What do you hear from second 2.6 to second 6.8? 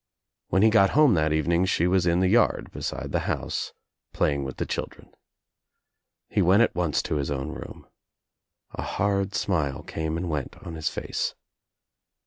beside the house playing with the children. He went at